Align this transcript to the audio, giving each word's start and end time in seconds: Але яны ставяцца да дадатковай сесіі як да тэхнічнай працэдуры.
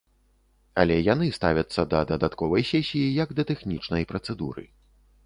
Але 0.83 0.95
яны 1.13 1.27
ставяцца 1.37 1.85
да 1.91 1.99
дадатковай 2.11 2.63
сесіі 2.71 3.13
як 3.23 3.29
да 3.41 3.47
тэхнічнай 3.53 4.03
працэдуры. 4.15 4.65